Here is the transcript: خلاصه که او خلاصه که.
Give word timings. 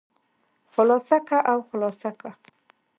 خلاصه 0.73 1.17
که 1.27 1.37
او 1.51 1.59
خلاصه 1.71 2.09
که. 2.19 2.29